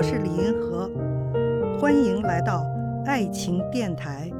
[0.00, 0.88] 我是李银河，
[1.78, 2.64] 欢迎来到
[3.04, 4.30] 爱情电台。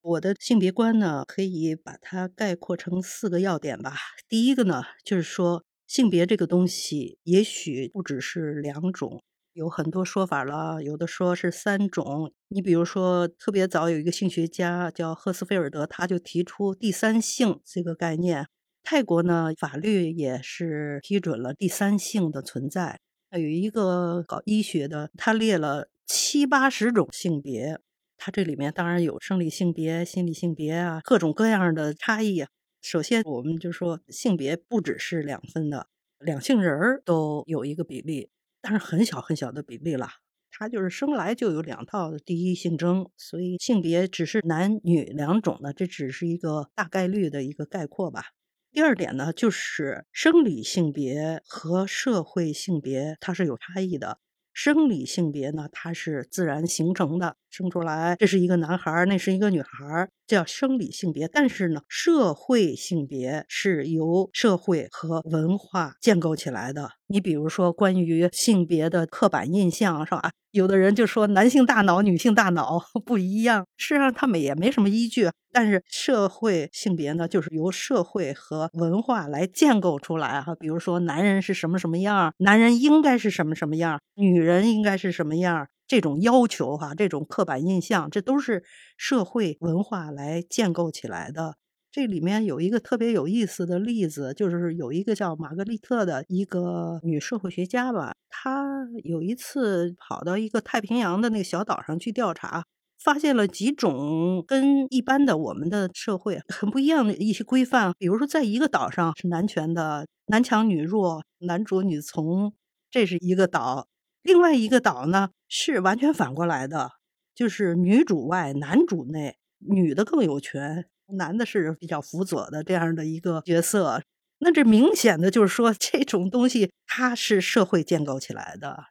[0.00, 3.92] 我的性别观呢，可以把它概括成四个要点吧。
[4.28, 9.22] 第一个呢，就是说性别这个东西，也许不只是两种。
[9.60, 12.32] 有很多说法了，有的说是三种。
[12.48, 18.46] 你比如说，特别早有一个性学家叫赫斯菲尔德，他就提出第三性这个概念。
[18.82, 23.00] 泰国呢，法律也是批准了第三性的存在。
[23.32, 27.78] 有一个搞医学的，他列了七八十种性别，
[28.16, 32.46] 他这里面当然有生理性别、心理性别啊，各种各样的差异。
[32.80, 35.88] 首先，我们就说性别不只是两分的，
[36.18, 38.30] 两性人儿都有一个比例。
[38.60, 40.08] 但是很小很小的比例了，
[40.50, 48.26] 他就是生来就有两套的第一性征，所以性别只是男女两种的，这只是一个大概率的一个概括吧。
[48.72, 54.18] 第二点呢，就是生理性别和社会性别它是有差异的。
[54.52, 61.28] 生理性别呢，它是自然形成的，生出来这是一个男孩，那是一个女孩，叫生理性别。
[61.28, 66.92] 但是呢，社会性别是由社会和文化建构起来的。
[67.08, 70.30] 你比如说，关于性别的刻板印象，是吧？
[70.52, 75.28] 有的人就说男性大脑、女性大脑 不一样，事实上他们也没什么依据。
[75.52, 80.54] 但是社会性别呢，就是由社会和文化来建构出来哈。
[80.54, 88.62] 比如说，男人是什么什么样，男人应该是什么什么样，女人应该是什么样，这种要求哈，这种刻板印象，这都是
[88.96, 91.56] 社会文化来建构起来的。
[91.90, 102.64] 这里面有一个特别有意思的例子，就是有一个叫玛格丽特的一个女社会学家吧，她有一次跑到一个太平洋的那个小岛上去调查，
[103.02, 107.92] 发现了几种跟一般的我们的社会很不一样的一些规范。
[107.98, 112.52] 比如说，在一个岛上是男权的，男强女弱，男主女从，
[112.92, 113.88] 这是一个岛；
[114.22, 116.92] 另外一个岛呢是完全反过来的，
[117.34, 120.86] 就是女主外，男主内，女的更有权。
[121.14, 124.00] 男的是比较辅佐的这样的一个角色，
[124.38, 128.84] 那这明显的就是说，这种东西它是社会建构起来的，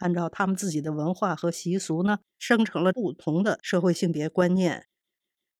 [0.00, 4.86] 按照他们自己的文化和习俗呢，生成了不同的社会性别观念。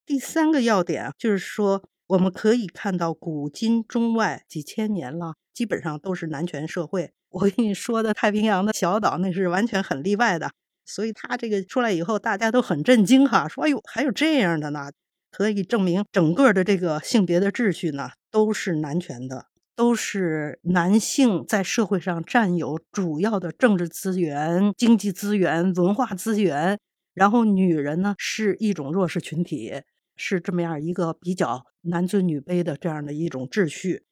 [0.04, 7.12] 第三个要点就是说，我们可以看到古今中外几千年了，基本上都是男权社会。
[7.30, 10.50] 我跟你说的太平洋的小岛那是完全很例外的，
[10.84, 14.90] 所以他这个出来以后，大家都很震惊哈，说：“哎呦，还有这样的呢。”
[15.30, 19.46] 可以证明，整个的这个性别的秩序呢，都是男权的，
[19.76, 26.80] 都是男性在社会上占有主要的政治资源、经济资源、文化资源，
[27.14, 29.82] 然后女人呢是一种弱势群体，
[30.16, 34.02] 是这么样一个比较男尊女卑的这样的一种秩序。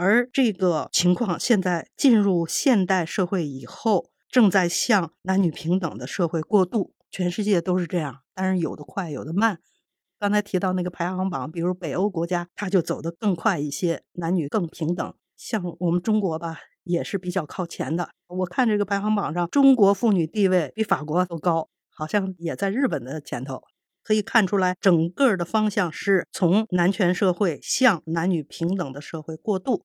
[0.00, 9.58] 而这个情况现在进入现代社会以后，正在向男女平等的社会过渡，全世界都是这样，但是有的快，有的慢。
[10.16, 15.12] 刚才提到那个排行榜，比如北欧国家，它就走得更快一些，男女更平等。
[15.36, 18.10] 像我们中国吧，也是比较靠前的。
[18.28, 23.64] 我看这个排行榜上，中国妇女地位比法国都高，好像也在日本的前头。
[24.08, 29.84] 可以看出来，整个的方向是从男权社会向男女平等的社会过渡。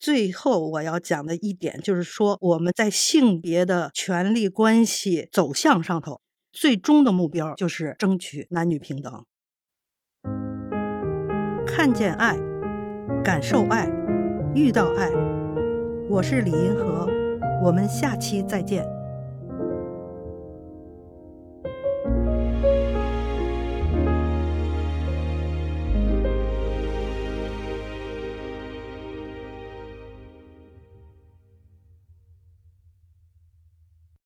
[0.00, 6.20] 最后我要讲的一点就是说，我们在性别的权利关系走向上头，
[6.50, 9.24] 最终的目标就是争取男女平等。
[11.64, 12.36] 看见爱，
[13.22, 13.88] 感受爱，
[14.56, 15.08] 遇到爱。
[16.10, 17.08] 我是李银河，
[17.62, 18.95] 我们下期再见。